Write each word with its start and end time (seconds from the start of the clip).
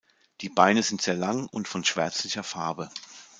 Die 0.41 0.49
Beine 0.49 0.81
sind 0.81 1.03
sehr 1.03 1.13
lang 1.13 1.45
und 1.45 1.67
von 1.67 1.83
schwärzlicher 1.83 2.41
Farbe. 2.41 2.89